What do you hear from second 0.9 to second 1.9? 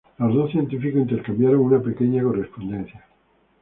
intercambiaron una